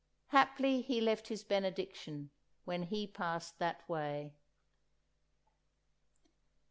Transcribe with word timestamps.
Haply 0.29 0.81
He 0.81 0.99
left 0.99 1.27
His 1.27 1.43
Benediction 1.43 2.31
when 2.65 2.81
He 2.81 3.05
passed 3.05 3.59
that 3.59 3.87
way. 3.87 4.33